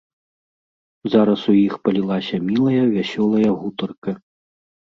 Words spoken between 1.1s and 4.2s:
Зараз у іх палілася мілая, вясёлая гутарка.